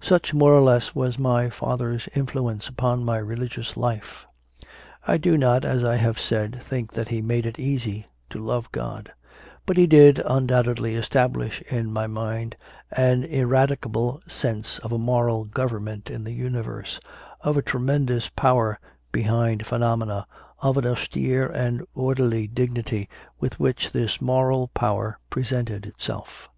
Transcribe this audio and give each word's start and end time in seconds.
Such, 0.00 0.32
more 0.32 0.52
or 0.54 0.60
less, 0.60 0.94
was 0.94 1.18
my 1.18 1.50
father 1.50 1.90
s 1.92 2.08
influence 2.14 2.68
upon 2.68 3.02
my 3.04 3.18
religious 3.18 3.76
life. 3.76 4.24
I 5.04 5.16
do 5.16 5.36
not, 5.36 5.64
as 5.64 5.82
I 5.84 5.96
have 5.96 6.20
said, 6.20 6.62
think 6.62 6.92
that 6.92 7.08
he 7.08 7.20
made 7.20 7.44
it 7.44 7.58
easy 7.58 8.06
to 8.30 8.38
love 8.38 8.70
God; 8.70 9.10
but 9.66 9.76
he 9.76 9.88
did, 9.88 10.22
undoubtedly, 10.24 10.94
establish 10.94 11.60
in 11.62 11.92
my 11.92 12.06
mind 12.06 12.54
an 12.92 13.24
ineradicable 13.24 14.20
sense 14.28 14.78
of 14.78 14.92
a 14.92 14.96
Moral 14.96 15.44
Government 15.46 16.08
in 16.08 16.22
the 16.22 16.30
universe, 16.32 17.00
of 17.40 17.56
a 17.56 17.60
tremendous 17.60 18.28
Power 18.28 18.78
behind 19.10 19.66
phenomena, 19.66 20.24
of 20.60 20.76
an 20.76 20.86
austere 20.86 21.48
and 21.48 21.84
orderly 21.96 22.46
dignity 22.46 23.08
with 23.40 23.58
which 23.58 23.90
this 23.90 24.20
Moral 24.20 24.68
Power 24.68 25.18
presented 25.30 25.84
itself. 25.84 26.48